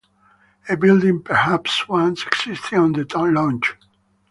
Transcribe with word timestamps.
A 0.67 0.75
building 0.75 1.21
perhaps 1.21 1.87
once 1.87 2.25
existed 2.25 2.73
on 2.75 2.93
the 2.93 3.05
loch. 3.31 3.77